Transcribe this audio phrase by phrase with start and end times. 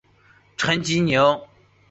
[0.57, 1.13] 陈吉宁。